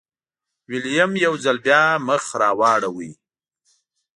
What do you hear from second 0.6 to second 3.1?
ویلیم یو ځل بیا مخ راواړوه.